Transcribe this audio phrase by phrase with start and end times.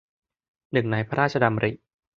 [0.71, 1.71] หนึ่งในพระราชดำริ